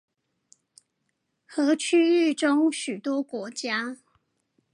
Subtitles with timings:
[1.45, 3.97] 和區域中許多國家